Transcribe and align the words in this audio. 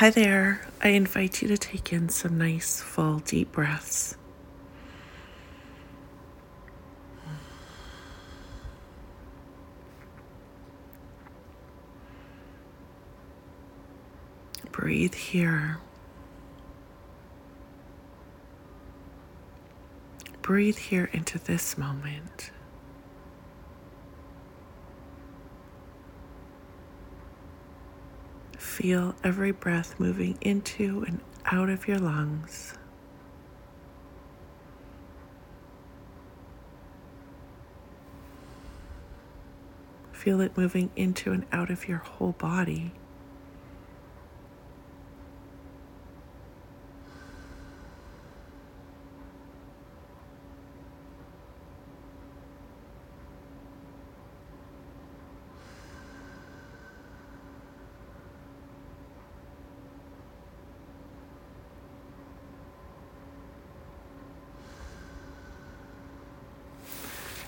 Hi 0.00 0.10
there. 0.10 0.60
I 0.82 0.88
invite 0.88 1.40
you 1.40 1.48
to 1.48 1.56
take 1.56 1.90
in 1.90 2.10
some 2.10 2.36
nice, 2.36 2.82
full, 2.82 3.20
deep 3.20 3.52
breaths. 3.52 4.14
Breathe 14.70 15.14
here. 15.14 15.78
Breathe 20.42 20.76
here 20.76 21.08
into 21.14 21.38
this 21.38 21.78
moment. 21.78 22.50
Feel 28.76 29.14
every 29.24 29.52
breath 29.52 29.98
moving 29.98 30.36
into 30.42 31.02
and 31.06 31.22
out 31.46 31.70
of 31.70 31.88
your 31.88 31.98
lungs. 31.98 32.74
Feel 40.12 40.42
it 40.42 40.58
moving 40.58 40.90
into 40.94 41.32
and 41.32 41.46
out 41.52 41.70
of 41.70 41.88
your 41.88 42.00
whole 42.00 42.32
body. 42.32 42.92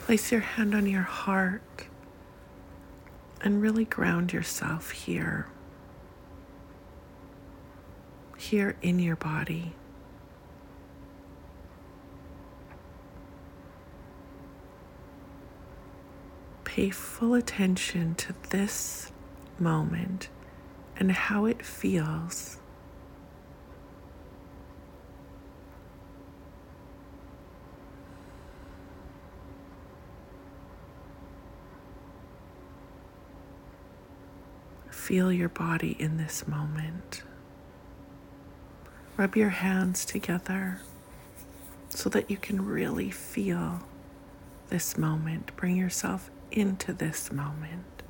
Place 0.09 0.33
your 0.33 0.41
hand 0.41 0.75
on 0.75 0.87
your 0.87 1.03
heart 1.03 1.61
and 3.43 3.61
really 3.61 3.85
ground 3.85 4.33
yourself 4.33 4.91
here, 4.91 5.49
here 8.39 8.75
in 8.81 9.01
your 9.01 9.17
body. 9.17 9.75
Pay 16.65 16.89
full 16.89 17.35
attention 17.35 18.15
to 18.15 18.33
this 18.49 19.13
moment 19.59 20.31
and 20.97 21.13
how 21.13 21.45
it 21.45 21.63
feels. 21.63 22.57
Feel 35.09 35.33
your 35.33 35.49
body 35.49 35.97
in 35.99 36.19
this 36.19 36.47
moment. 36.47 37.23
Rub 39.17 39.37
your 39.37 39.49
hands 39.49 40.05
together 40.05 40.83
so 41.89 42.11
that 42.11 42.31
you 42.31 42.37
can 42.37 42.63
really 42.67 43.11
feel 43.11 43.81
this 44.69 44.99
moment. 44.99 45.57
Bring 45.57 45.77
yourself 45.79 46.31
into 46.53 46.93
this 46.93 47.33
moment. 47.33 48.03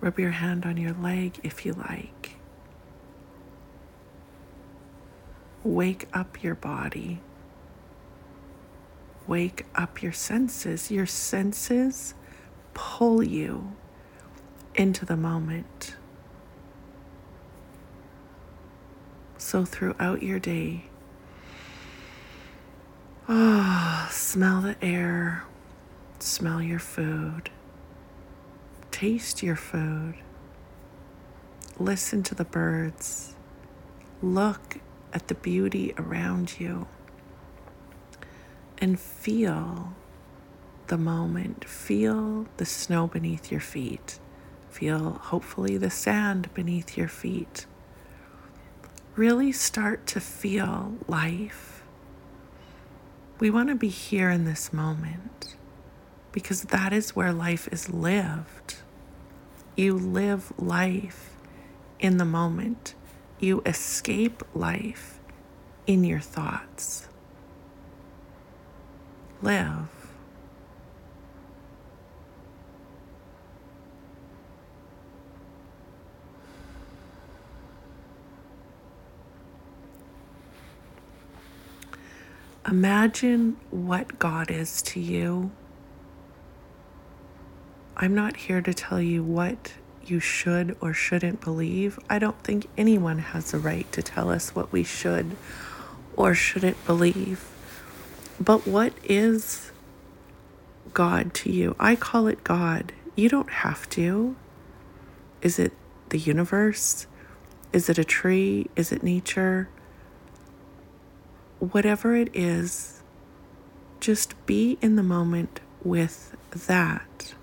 Rub 0.00 0.18
your 0.18 0.30
hand 0.30 0.64
on 0.64 0.78
your 0.78 0.94
leg 0.94 1.38
if 1.42 1.66
you 1.66 1.74
like. 1.74 2.36
Wake 5.62 6.08
up 6.14 6.42
your 6.42 6.54
body. 6.54 7.20
Wake 9.26 9.66
up 9.74 10.02
your 10.02 10.12
senses. 10.12 10.90
Your 10.90 11.04
senses 11.04 12.14
pull 12.72 13.22
you 13.22 13.76
into 14.74 15.04
the 15.04 15.16
moment. 15.16 15.96
So, 19.38 19.64
throughout 19.64 20.22
your 20.22 20.38
day, 20.38 20.84
oh, 23.28 24.08
smell 24.10 24.60
the 24.60 24.76
air, 24.80 25.44
smell 26.20 26.62
your 26.62 26.78
food, 26.78 27.50
taste 28.90 29.42
your 29.42 29.56
food, 29.56 30.14
listen 31.78 32.22
to 32.22 32.34
the 32.34 32.44
birds, 32.44 33.34
look 34.22 34.78
at 35.12 35.28
the 35.28 35.34
beauty 35.34 35.92
around 35.98 36.60
you, 36.60 36.86
and 38.78 38.98
feel 38.98 39.92
the 40.92 40.98
moment. 40.98 41.64
Feel 41.64 42.46
the 42.58 42.66
snow 42.66 43.06
beneath 43.06 43.50
your 43.50 43.60
feet. 43.60 44.18
Feel 44.72 45.20
hopefully 45.24 45.76
the 45.76 45.90
sand 45.90 46.52
beneath 46.54 46.96
your 46.96 47.06
feet. 47.06 47.66
Really 49.16 49.52
start 49.52 50.06
to 50.06 50.18
feel 50.18 50.94
life. 51.06 51.82
We 53.38 53.50
want 53.50 53.68
to 53.68 53.74
be 53.74 53.88
here 53.88 54.30
in 54.30 54.46
this 54.46 54.72
moment 54.72 55.56
because 56.32 56.62
that 56.62 56.94
is 56.94 57.14
where 57.14 57.34
life 57.34 57.68
is 57.70 57.90
lived. 57.90 58.76
You 59.76 59.92
live 59.92 60.54
life 60.58 61.36
in 62.00 62.16
the 62.16 62.24
moment, 62.24 62.94
you 63.38 63.62
escape 63.66 64.42
life 64.54 65.20
in 65.86 66.02
your 66.02 66.20
thoughts. 66.20 67.08
Live. 69.42 70.01
Imagine 82.68 83.56
what 83.70 84.20
God 84.20 84.48
is 84.50 84.82
to 84.82 85.00
you. 85.00 85.50
I'm 87.96 88.14
not 88.14 88.36
here 88.36 88.62
to 88.62 88.72
tell 88.72 89.00
you 89.00 89.24
what 89.24 89.74
you 90.04 90.20
should 90.20 90.76
or 90.80 90.92
shouldn't 90.92 91.40
believe. 91.40 91.98
I 92.08 92.20
don't 92.20 92.40
think 92.44 92.68
anyone 92.78 93.18
has 93.18 93.50
the 93.50 93.58
right 93.58 93.90
to 93.92 94.02
tell 94.02 94.30
us 94.30 94.54
what 94.54 94.70
we 94.70 94.84
should 94.84 95.36
or 96.16 96.34
shouldn't 96.34 96.84
believe. 96.86 97.44
But 98.38 98.66
what 98.66 98.92
is 99.02 99.72
God 100.94 101.34
to 101.34 101.50
you? 101.50 101.74
I 101.80 101.96
call 101.96 102.28
it 102.28 102.44
God. 102.44 102.92
You 103.16 103.28
don't 103.28 103.50
have 103.50 103.88
to. 103.90 104.36
Is 105.40 105.58
it 105.58 105.72
the 106.10 106.18
universe? 106.18 107.06
Is 107.72 107.88
it 107.88 107.98
a 107.98 108.04
tree? 108.04 108.68
Is 108.76 108.92
it 108.92 109.02
nature? 109.02 109.68
Whatever 111.62 112.16
it 112.16 112.28
is, 112.34 113.02
just 114.00 114.34
be 114.46 114.78
in 114.82 114.96
the 114.96 115.02
moment 115.02 115.60
with 115.84 116.36
that. 116.50 117.34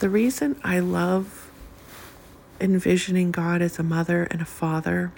The 0.00 0.10
reason 0.10 0.60
I 0.62 0.80
love 0.80 1.50
envisioning 2.60 3.30
God 3.30 3.62
as 3.62 3.78
a 3.78 3.82
mother 3.82 4.24
and 4.24 4.42
a 4.42 4.44
father 4.44 5.12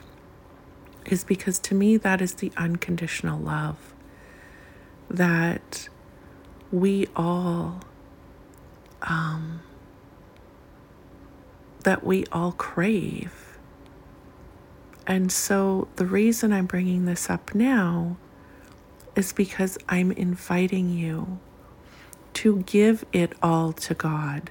is 1.06 1.24
because 1.24 1.58
to 1.58 1.74
me 1.74 1.96
that 1.96 2.22
is 2.22 2.34
the 2.34 2.52
unconditional 2.56 3.40
love 3.40 3.94
that 5.08 5.88
we 6.70 7.08
all 7.16 7.80
um, 9.02 9.60
that 11.82 12.04
we 12.04 12.26
all 12.30 12.52
crave 12.52 13.49
and 15.06 15.30
so 15.32 15.88
the 15.96 16.06
reason 16.06 16.52
I'm 16.52 16.66
bringing 16.66 17.04
this 17.04 17.30
up 17.30 17.54
now 17.54 18.16
is 19.16 19.32
because 19.32 19.76
I'm 19.88 20.12
inviting 20.12 20.90
you 20.90 21.38
to 22.34 22.62
give 22.62 23.04
it 23.12 23.32
all 23.42 23.72
to 23.72 23.94
God. 23.94 24.50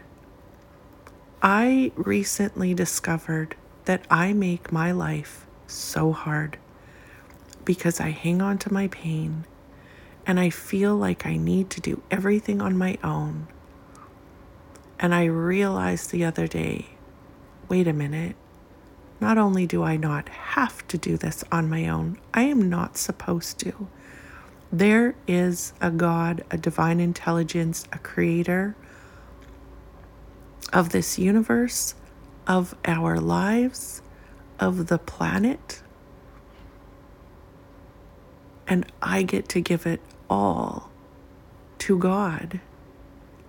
I 1.41 1.91
recently 1.95 2.73
discovered 2.73 3.55
that 3.85 4.05
I 4.09 4.33
make 4.33 4.71
my 4.71 4.91
life 4.91 5.47
so 5.67 6.11
hard 6.11 6.57
because 7.63 7.99
I 7.99 8.09
hang 8.09 8.41
on 8.41 8.57
to 8.59 8.73
my 8.73 8.87
pain 8.89 9.45
and 10.25 10.39
I 10.39 10.49
feel 10.49 10.95
like 10.95 11.25
I 11.25 11.37
need 11.37 11.69
to 11.71 11.81
do 11.81 12.01
everything 12.11 12.61
on 12.61 12.77
my 12.77 12.97
own. 13.03 13.47
And 14.99 15.15
I 15.15 15.25
realized 15.25 16.11
the 16.11 16.25
other 16.25 16.47
day 16.47 16.89
wait 17.69 17.87
a 17.87 17.93
minute, 17.93 18.35
not 19.19 19.38
only 19.38 19.66
do 19.66 19.83
I 19.83 19.98
not 19.98 20.30
have 20.30 20.88
to 20.88 20.98
do 20.98 21.18
this 21.18 21.44
on 21.51 21.69
my 21.69 21.88
own, 21.88 22.18
I 22.33 22.44
am 22.44 22.69
not 22.69 22.98
supposed 22.98 23.60
to. 23.60 23.88
There 24.71 25.16
is 25.27 25.74
a 25.81 25.92
God, 25.92 26.44
a 26.51 26.57
divine 26.57 27.00
intelligence, 27.00 27.86
a 27.92 27.98
creator 27.98 28.75
of 30.71 30.89
this 30.89 31.18
universe, 31.18 31.95
of 32.48 32.75
our 32.86 33.19
lives, 33.19 34.01
of 34.60 34.88
the 34.88 35.00
planet. 35.00 35.81
And 38.68 38.86
I 39.01 39.24
get 39.24 39.50
to 39.50 39.62
give 39.62 39.88
it 39.88 40.01
all 40.30 40.92
to 41.80 41.98
God. 41.98 42.60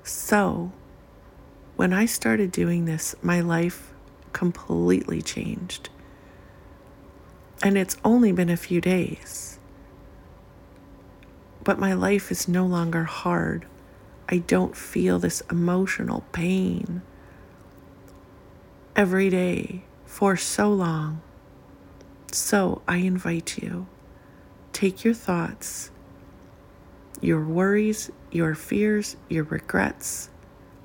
So, 0.02 0.72
when 1.76 1.92
I 1.92 2.06
started 2.06 2.50
doing 2.50 2.86
this, 2.86 3.14
my 3.22 3.40
life 3.40 3.89
completely 4.32 5.22
changed. 5.22 5.88
And 7.62 7.76
it's 7.76 7.96
only 8.04 8.32
been 8.32 8.48
a 8.48 8.56
few 8.56 8.80
days. 8.80 9.58
But 11.62 11.78
my 11.78 11.92
life 11.92 12.30
is 12.30 12.48
no 12.48 12.64
longer 12.64 13.04
hard. 13.04 13.66
I 14.28 14.38
don't 14.38 14.76
feel 14.76 15.18
this 15.18 15.42
emotional 15.50 16.24
pain 16.32 17.02
every 18.96 19.28
day 19.30 19.82
for 20.04 20.36
so 20.36 20.72
long. 20.72 21.20
So 22.32 22.82
I 22.86 22.98
invite 22.98 23.58
you 23.58 23.86
take 24.72 25.04
your 25.04 25.14
thoughts, 25.14 25.90
your 27.20 27.44
worries, 27.44 28.10
your 28.30 28.54
fears, 28.54 29.16
your 29.28 29.44
regrets, 29.44 30.30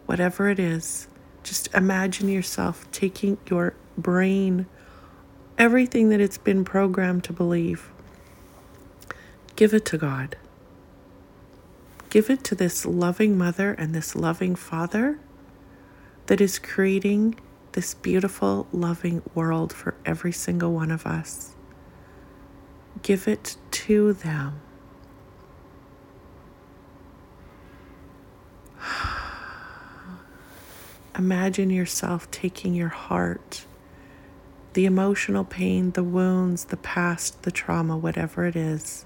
whatever 0.06 0.50
it 0.50 0.60
is, 0.60 1.08
just 1.46 1.72
imagine 1.76 2.28
yourself 2.28 2.92
taking 2.92 3.38
your 3.46 3.76
brain, 3.96 4.66
everything 5.60 6.10
that 6.10 6.20
it's 6.20 6.40
been 6.40 6.66
programmed 6.66 7.24
to 7.24 7.32
believe, 7.32 7.92
give 9.56 9.72
it 9.72 9.86
to 9.86 9.98
God. 9.98 10.38
Give 12.10 12.32
it 12.32 12.44
to 12.46 12.56
this 12.56 12.84
loving 12.86 13.38
mother 13.38 13.74
and 13.74 13.94
this 13.94 14.16
loving 14.16 14.56
father 14.56 15.20
that 16.26 16.42
is 16.42 16.58
creating 16.58 17.40
this 17.74 17.94
beautiful, 17.94 18.68
loving 18.72 19.22
world 19.36 19.72
for 19.72 19.94
every 20.04 20.32
single 20.32 20.72
one 20.72 20.90
of 20.90 21.06
us. 21.06 21.54
Give 23.04 23.28
it 23.28 23.58
to 23.72 24.14
them. 24.14 24.62
Imagine 31.18 31.70
yourself 31.70 32.30
taking 32.30 32.74
your 32.74 32.90
heart, 32.90 33.66
the 34.74 34.86
emotional 34.86 35.46
pain, 35.46 35.92
the 35.92 36.04
wounds, 36.04 36.66
the 36.66 36.78
past, 36.78 37.44
the 37.44 37.52
trauma, 37.52 37.96
whatever 37.98 38.46
it 38.46 38.56
is. 38.56 39.06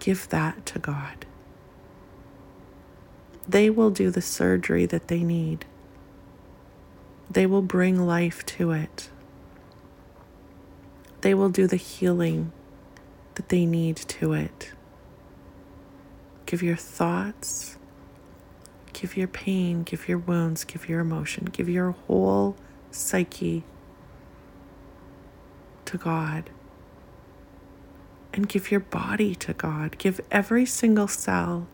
Give 0.00 0.28
that 0.30 0.66
to 0.66 0.78
God. 0.80 1.26
They 3.46 3.70
will 3.70 3.90
do 3.90 4.10
the 4.10 4.22
surgery 4.22 4.86
that 4.86 5.08
they 5.08 5.22
need. 5.22 5.64
They 7.30 7.46
will 7.46 7.62
bring 7.62 8.06
life 8.06 8.44
to 8.46 8.72
it. 8.72 9.10
They 11.20 11.34
will 11.34 11.50
do 11.50 11.66
the 11.66 11.76
healing 11.76 12.52
that 13.36 13.48
they 13.48 13.64
need 13.64 13.96
to 13.96 14.32
it. 14.32 14.72
Give 16.46 16.62
your 16.62 16.76
thoughts, 16.76 17.76
give 18.94 19.16
your 19.16 19.28
pain, 19.28 19.82
give 19.82 20.08
your 20.08 20.18
wounds, 20.18 20.64
give 20.64 20.88
your 20.88 21.00
emotion, 21.00 21.44
give 21.46 21.68
your 21.68 21.90
whole 21.90 22.56
psyche 22.90 23.64
to 25.84 25.98
God. 25.98 26.48
And 28.32 28.48
give 28.48 28.70
your 28.70 28.80
body 28.80 29.34
to 29.36 29.52
God. 29.52 29.96
Give 29.98 30.20
every 30.30 30.66
single 30.66 31.06
cell 31.06 31.68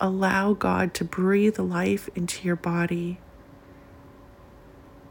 allow 0.00 0.52
God 0.52 0.94
to 0.94 1.04
breathe 1.04 1.58
life 1.58 2.08
into 2.14 2.44
your 2.46 2.56
body, 2.56 3.18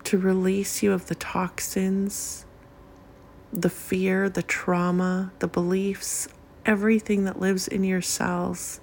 to 0.03 0.17
release 0.17 0.83
you 0.83 0.91
of 0.91 1.07
the 1.07 1.15
toxins, 1.15 2.45
the 3.51 3.69
fear, 3.69 4.29
the 4.29 4.43
trauma, 4.43 5.31
the 5.39 5.47
beliefs, 5.47 6.27
everything 6.65 7.23
that 7.25 7.39
lives 7.39 7.67
in 7.67 7.83
your 7.83 8.01
cells 8.01 8.79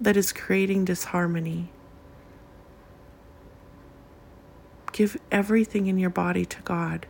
that 0.00 0.16
is 0.16 0.32
creating 0.32 0.84
disharmony. 0.84 1.70
Give 4.92 5.16
everything 5.30 5.86
in 5.86 5.98
your 5.98 6.10
body 6.10 6.44
to 6.44 6.60
God. 6.62 7.06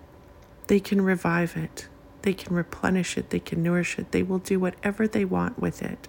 They 0.67 0.81
can 0.81 1.01
revive 1.01 1.57
it, 1.57 1.89
they 2.23 2.35
can 2.35 2.55
replenish 2.55 3.17
it, 3.17 3.31
they 3.31 3.39
can 3.39 3.63
nourish 3.63 3.99
it, 3.99 4.11
they 4.11 4.23
will 4.23 4.39
do 4.39 4.59
whatever 4.59 5.07
they 5.07 5.25
want 5.25 5.59
with 5.59 5.83
it. 5.83 6.09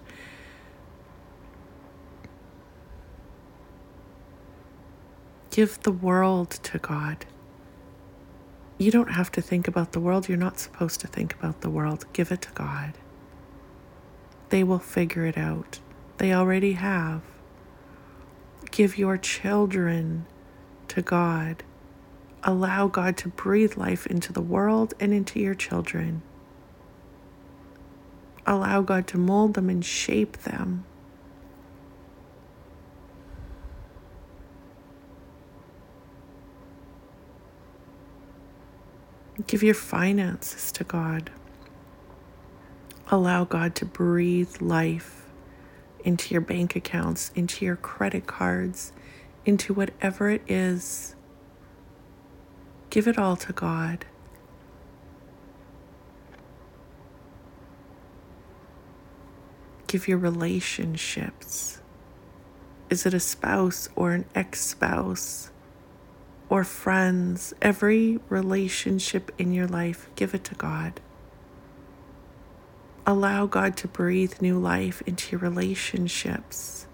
Give 5.50 5.80
the 5.82 5.92
world 5.92 6.50
to 6.50 6.78
God. 6.78 7.26
You 8.78 8.92
don't 8.92 9.10
have 9.10 9.32
to 9.32 9.42
think 9.42 9.66
about 9.66 9.90
the 9.90 9.98
world. 9.98 10.28
You're 10.28 10.38
not 10.38 10.60
supposed 10.60 11.00
to 11.00 11.08
think 11.08 11.34
about 11.34 11.62
the 11.62 11.70
world. 11.70 12.04
Give 12.12 12.30
it 12.30 12.42
to 12.42 12.52
God. 12.52 12.92
They 14.50 14.62
will 14.62 14.78
figure 14.78 15.26
it 15.26 15.36
out. 15.36 15.80
They 16.18 16.34
already 16.34 16.72
have. 16.72 17.22
Give 18.72 18.98
your 18.98 19.16
children 19.16 20.26
to 20.88 21.00
God. 21.00 21.62
Allow 22.42 22.88
God 22.88 23.16
to 23.18 23.28
breathe 23.28 23.76
life 23.76 24.04
into 24.06 24.32
the 24.32 24.40
world 24.40 24.94
and 24.98 25.14
into 25.14 25.38
your 25.38 25.54
children. 25.54 26.22
Allow 28.44 28.82
God 28.82 29.06
to 29.08 29.18
mold 29.18 29.54
them 29.54 29.70
and 29.70 29.84
shape 29.84 30.38
them. 30.38 30.84
Give 39.46 39.62
your 39.62 39.74
finances 39.74 40.72
to 40.72 40.82
God. 40.82 41.30
Allow 43.08 43.44
God 43.44 43.76
to 43.76 43.84
breathe 43.84 44.60
life 44.60 45.27
into 46.04 46.34
your 46.34 46.40
bank 46.40 46.76
accounts, 46.76 47.30
into 47.34 47.64
your 47.64 47.76
credit 47.76 48.26
cards, 48.26 48.92
into 49.44 49.72
whatever 49.74 50.30
it 50.30 50.42
is. 50.48 51.14
Give 52.90 53.06
it 53.06 53.18
all 53.18 53.36
to 53.36 53.52
God. 53.52 54.06
Give 59.86 60.06
your 60.06 60.18
relationships. 60.18 61.80
Is 62.90 63.06
it 63.06 63.14
a 63.14 63.20
spouse 63.20 63.88
or 63.96 64.12
an 64.12 64.24
ex 64.34 64.60
spouse? 64.60 65.50
or 66.48 66.64
friends, 66.64 67.52
every 67.60 68.18
relationship 68.28 69.30
in 69.38 69.52
your 69.52 69.66
life, 69.66 70.08
give 70.16 70.34
it 70.34 70.44
to 70.44 70.54
God. 70.54 71.00
Allow 73.08 73.46
God 73.46 73.78
to 73.78 73.88
breathe 73.88 74.42
new 74.42 74.60
life 74.60 75.02
into 75.06 75.32
your 75.32 75.40
relationships, 75.40 76.86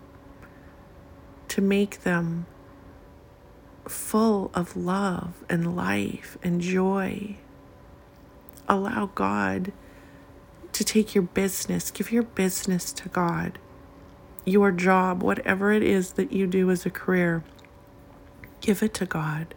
to 1.49 1.63
make 1.63 2.05
them 2.05 2.47
full 3.89 4.51
of 4.55 4.77
love 4.77 5.45
and 5.51 5.77
life 5.77 6.39
and 6.43 6.61
joy. 6.63 7.37
Allow 8.69 9.07
God 9.15 9.73
to 10.73 10.85
take 10.85 11.15
your 11.15 11.25
business, 11.25 11.91
give 11.91 12.13
your 12.13 12.25
business 12.25 12.93
to 12.95 13.09
God, 13.11 13.59
your 14.47 14.73
job, 14.73 15.23
whatever 15.23 15.73
it 15.73 15.83
is 15.85 16.15
that 16.15 16.33
you 16.33 16.47
do 16.47 16.71
as 16.71 16.87
a 16.87 16.91
career 16.91 17.45
Give 18.63 18.83
it 18.83 18.95
to 18.95 19.07
God. 19.07 19.55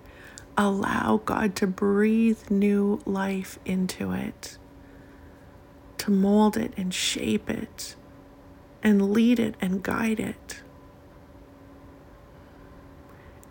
Allow 0.57 1.21
God 1.25 1.55
to 1.57 1.67
breathe 1.67 2.51
new 2.51 3.01
life 3.05 3.59
into 3.65 4.13
it, 4.13 4.57
to 6.07 6.11
mold 6.11 6.55
it 6.55 6.71
and 6.77 6.93
shape 6.93 7.49
it, 7.49 7.95
and 8.81 9.11
lead 9.11 9.39
it 9.39 9.55
and 9.59 9.83
guide 9.83 10.21
it. 10.21 10.61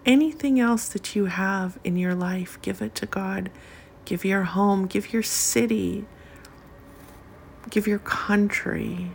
Anything 0.06 0.58
else 0.58 0.88
that 0.88 1.14
you 1.14 1.26
have 1.26 1.78
in 1.84 1.98
your 1.98 2.14
life, 2.14 2.58
give 2.62 2.80
it 2.80 2.94
to 2.94 3.04
God. 3.04 3.50
Give 4.06 4.24
your 4.24 4.44
home, 4.44 4.86
give 4.86 5.12
your 5.12 5.22
city, 5.22 6.06
give 7.68 7.86
your 7.86 7.98
country, 7.98 9.10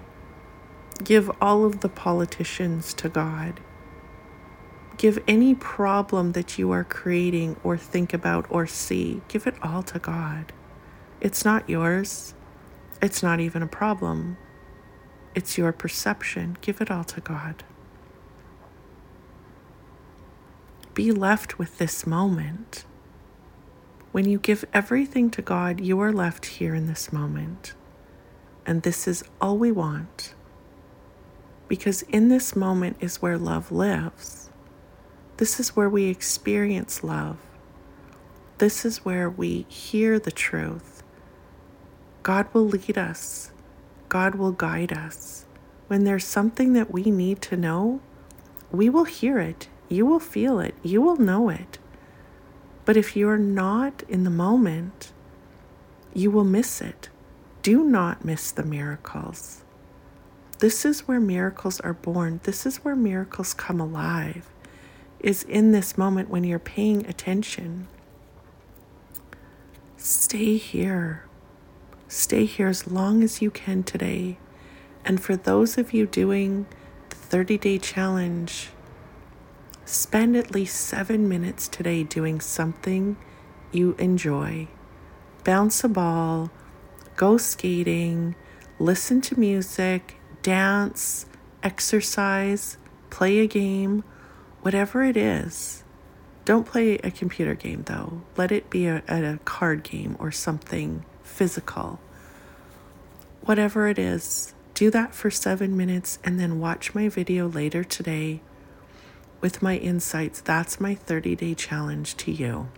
give 1.03 1.31
all 1.41 1.65
of 1.65 1.79
the 1.79 1.89
politicians 1.89 2.93
to 2.95 3.09
God. 3.09 3.59
Give 4.97 5.17
any 5.27 5.55
problem 5.55 6.33
that 6.33 6.59
you 6.59 6.69
are 6.69 6.83
creating 6.83 7.55
or 7.63 7.75
think 7.75 8.13
about 8.13 8.45
or 8.49 8.67
see, 8.67 9.21
give 9.29 9.47
it 9.47 9.55
all 9.63 9.81
to 9.83 9.97
God. 9.97 10.53
It's 11.19 11.43
not 11.43 11.67
yours. 11.67 12.35
It's 13.01 13.23
not 13.23 13.39
even 13.39 13.63
a 13.63 13.67
problem. 13.67 14.37
It's 15.33 15.57
your 15.57 15.71
perception. 15.71 16.57
Give 16.61 16.81
it 16.81 16.91
all 16.91 17.03
to 17.05 17.21
God. 17.21 17.63
Be 20.93 21.11
left 21.11 21.57
with 21.57 21.77
this 21.77 22.05
moment. 22.05 22.85
When 24.11 24.27
you 24.27 24.39
give 24.39 24.65
everything 24.73 25.29
to 25.31 25.41
God, 25.41 25.79
you 25.79 25.99
are 26.01 26.11
left 26.11 26.45
here 26.45 26.75
in 26.75 26.87
this 26.87 27.13
moment. 27.13 27.73
And 28.65 28.83
this 28.83 29.07
is 29.07 29.23
all 29.39 29.57
we 29.57 29.71
want. 29.71 30.35
Because 31.69 32.01
in 32.03 32.27
this 32.27 32.55
moment 32.55 32.97
is 32.99 33.21
where 33.21 33.37
love 33.37 33.71
lives. 33.71 34.49
This 35.37 35.59
is 35.59 35.75
where 35.75 35.89
we 35.89 36.05
experience 36.05 37.03
love. 37.03 37.37
This 38.57 38.85
is 38.85 39.05
where 39.05 39.29
we 39.29 39.65
hear 39.69 40.19
the 40.19 40.31
truth. 40.31 40.90
God 42.23 42.47
will 42.53 42.67
lead 42.67 42.97
us, 42.97 43.51
God 44.09 44.35
will 44.35 44.51
guide 44.51 44.93
us. 44.93 45.45
When 45.87 46.03
there's 46.03 46.25
something 46.25 46.73
that 46.73 46.91
we 46.91 47.03
need 47.03 47.41
to 47.43 47.57
know, 47.57 47.99
we 48.71 48.89
will 48.89 49.05
hear 49.05 49.39
it, 49.39 49.67
you 49.89 50.05
will 50.05 50.19
feel 50.19 50.59
it, 50.59 50.75
you 50.83 51.01
will 51.01 51.17
know 51.17 51.49
it. 51.49 51.79
But 52.85 52.97
if 52.97 53.15
you're 53.15 53.37
not 53.37 54.03
in 54.07 54.23
the 54.23 54.29
moment, 54.29 55.11
you 56.13 56.31
will 56.31 56.43
miss 56.43 56.81
it. 56.81 57.09
Do 57.61 57.83
not 57.83 58.25
miss 58.25 58.51
the 58.51 58.63
miracles. 58.63 59.63
This 60.59 60.85
is 60.85 61.07
where 61.07 61.19
miracles 61.19 61.79
are 61.79 61.93
born. 61.93 62.39
This 62.43 62.65
is 62.65 62.77
where 62.77 62.95
miracles 62.95 63.53
come 63.53 63.79
alive, 63.79 64.49
is 65.19 65.43
in 65.43 65.71
this 65.71 65.97
moment 65.97 66.29
when 66.29 66.43
you're 66.43 66.59
paying 66.59 67.05
attention. 67.07 67.87
Stay 69.97 70.57
here. 70.57 71.25
Stay 72.11 72.43
here 72.43 72.67
as 72.67 72.87
long 72.87 73.23
as 73.23 73.41
you 73.41 73.49
can 73.49 73.83
today. 73.83 74.37
And 75.05 75.23
for 75.23 75.37
those 75.37 75.77
of 75.77 75.93
you 75.93 76.05
doing 76.05 76.65
the 77.09 77.15
30 77.15 77.57
day 77.57 77.77
challenge, 77.77 78.67
spend 79.85 80.35
at 80.35 80.51
least 80.51 80.75
seven 80.75 81.29
minutes 81.29 81.69
today 81.69 82.03
doing 82.03 82.41
something 82.41 83.15
you 83.71 83.95
enjoy. 83.97 84.67
Bounce 85.45 85.85
a 85.85 85.87
ball, 85.87 86.51
go 87.15 87.37
skating, 87.37 88.35
listen 88.77 89.21
to 89.21 89.39
music, 89.39 90.17
dance, 90.41 91.27
exercise, 91.63 92.77
play 93.09 93.39
a 93.39 93.47
game, 93.47 94.03
whatever 94.59 95.01
it 95.01 95.15
is. 95.15 95.85
Don't 96.43 96.65
play 96.65 96.95
a 96.95 97.09
computer 97.09 97.55
game 97.55 97.83
though. 97.83 98.21
Let 98.35 98.51
it 98.51 98.69
be 98.69 98.87
a, 98.87 99.01
a 99.07 99.39
card 99.45 99.83
game 99.83 100.17
or 100.19 100.29
something 100.29 101.05
physical. 101.31 101.99
Whatever 103.41 103.87
it 103.87 103.97
is, 103.97 104.53
do 104.73 104.91
that 104.91 105.15
for 105.15 105.31
seven 105.31 105.75
minutes 105.75 106.19
and 106.23 106.39
then 106.39 106.59
watch 106.59 106.93
my 106.93 107.09
video 107.09 107.47
later 107.47 107.83
today 107.83 108.41
with 109.41 109.61
my 109.61 109.77
insights. 109.77 110.41
That's 110.41 110.79
my 110.79 110.95
30 110.95 111.35
day 111.35 111.55
challenge 111.55 112.15
to 112.17 112.31
you. 112.31 112.69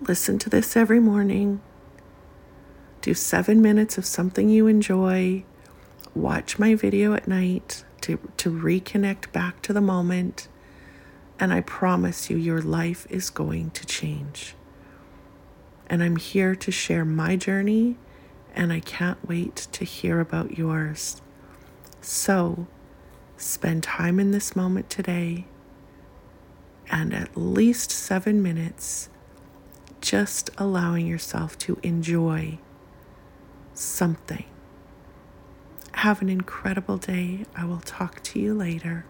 Listen 0.00 0.38
to 0.38 0.48
this 0.48 0.76
every 0.76 1.00
morning. 1.00 1.60
Do 3.02 3.14
seven 3.14 3.60
minutes 3.60 3.98
of 3.98 4.06
something 4.06 4.48
you 4.48 4.66
enjoy. 4.66 5.44
Watch 6.14 6.58
my 6.58 6.74
video 6.74 7.14
at 7.14 7.28
night 7.28 7.84
to, 8.02 8.18
to 8.38 8.50
reconnect 8.50 9.32
back 9.32 9.62
to 9.62 9.72
the 9.72 9.80
moment. 9.80 10.48
And 11.38 11.52
I 11.52 11.60
promise 11.60 12.30
you, 12.30 12.36
your 12.36 12.60
life 12.60 13.06
is 13.10 13.30
going 13.30 13.70
to 13.70 13.86
change. 13.86 14.54
And 15.90 16.02
I'm 16.02 16.16
here 16.16 16.54
to 16.54 16.70
share 16.70 17.04
my 17.04 17.36
journey, 17.36 17.98
and 18.54 18.72
I 18.72 18.80
can't 18.80 19.28
wait 19.28 19.56
to 19.72 19.84
hear 19.84 20.20
about 20.20 20.56
yours. 20.56 21.20
So, 22.00 22.66
spend 23.36 23.82
time 23.82 24.18
in 24.18 24.30
this 24.30 24.56
moment 24.56 24.88
today 24.88 25.46
and 26.90 27.14
at 27.14 27.36
least 27.36 27.90
seven 27.90 28.42
minutes 28.42 29.08
just 30.00 30.50
allowing 30.58 31.06
yourself 31.06 31.56
to 31.58 31.78
enjoy 31.82 32.58
something. 33.74 34.44
Have 35.92 36.22
an 36.22 36.28
incredible 36.28 36.96
day. 36.96 37.44
I 37.54 37.64
will 37.64 37.80
talk 37.80 38.22
to 38.24 38.40
you 38.40 38.54
later. 38.54 39.04